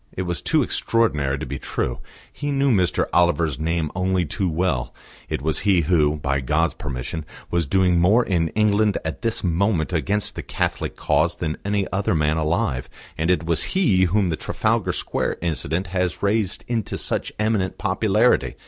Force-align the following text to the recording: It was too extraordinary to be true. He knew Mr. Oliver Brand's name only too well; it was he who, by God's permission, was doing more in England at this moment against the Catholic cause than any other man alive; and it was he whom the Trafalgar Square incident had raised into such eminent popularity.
It 0.13 0.23
was 0.23 0.41
too 0.41 0.63
extraordinary 0.63 1.37
to 1.37 1.45
be 1.45 1.59
true. 1.59 1.99
He 2.33 2.49
knew 2.49 2.71
Mr. 2.71 3.05
Oliver 3.13 3.43
Brand's 3.43 3.59
name 3.59 3.91
only 3.95 4.25
too 4.25 4.49
well; 4.49 4.95
it 5.29 5.43
was 5.43 5.59
he 5.59 5.81
who, 5.81 6.17
by 6.17 6.39
God's 6.41 6.73
permission, 6.73 7.23
was 7.51 7.67
doing 7.67 7.99
more 7.99 8.25
in 8.25 8.47
England 8.55 8.97
at 9.05 9.21
this 9.21 9.43
moment 9.43 9.93
against 9.93 10.33
the 10.33 10.41
Catholic 10.41 10.95
cause 10.95 11.35
than 11.35 11.55
any 11.63 11.85
other 11.93 12.15
man 12.15 12.37
alive; 12.37 12.89
and 13.15 13.29
it 13.29 13.43
was 13.43 13.61
he 13.77 14.05
whom 14.05 14.29
the 14.29 14.37
Trafalgar 14.37 14.91
Square 14.91 15.37
incident 15.39 15.85
had 15.85 16.11
raised 16.19 16.65
into 16.67 16.97
such 16.97 17.31
eminent 17.37 17.77
popularity. 17.77 18.55